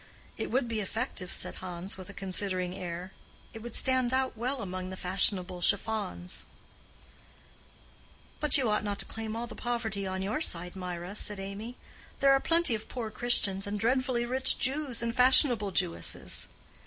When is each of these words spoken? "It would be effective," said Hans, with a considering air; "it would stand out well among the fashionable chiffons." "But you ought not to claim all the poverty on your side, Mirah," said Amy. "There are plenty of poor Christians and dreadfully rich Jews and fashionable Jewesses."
"It 0.35 0.49
would 0.49 0.67
be 0.67 0.79
effective," 0.79 1.31
said 1.31 1.53
Hans, 1.61 1.95
with 1.95 2.09
a 2.09 2.13
considering 2.15 2.73
air; 2.73 3.11
"it 3.53 3.61
would 3.61 3.75
stand 3.75 4.11
out 4.15 4.35
well 4.35 4.63
among 4.63 4.89
the 4.89 4.97
fashionable 4.97 5.61
chiffons." 5.61 6.43
"But 8.39 8.57
you 8.57 8.67
ought 8.67 8.83
not 8.83 8.97
to 8.97 9.05
claim 9.05 9.35
all 9.35 9.45
the 9.45 9.53
poverty 9.53 10.07
on 10.07 10.23
your 10.23 10.41
side, 10.41 10.75
Mirah," 10.75 11.13
said 11.13 11.39
Amy. 11.39 11.77
"There 12.19 12.33
are 12.33 12.39
plenty 12.39 12.73
of 12.73 12.89
poor 12.89 13.11
Christians 13.11 13.67
and 13.67 13.79
dreadfully 13.79 14.25
rich 14.25 14.57
Jews 14.57 15.03
and 15.03 15.15
fashionable 15.15 15.69
Jewesses." 15.69 16.47